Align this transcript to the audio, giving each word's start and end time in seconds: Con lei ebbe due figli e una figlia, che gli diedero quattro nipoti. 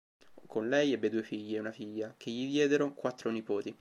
Con 0.47 0.67
lei 0.67 0.93
ebbe 0.93 1.09
due 1.11 1.21
figli 1.21 1.53
e 1.53 1.59
una 1.59 1.71
figlia, 1.71 2.15
che 2.17 2.31
gli 2.31 2.47
diedero 2.49 2.91
quattro 2.95 3.29
nipoti. 3.29 3.69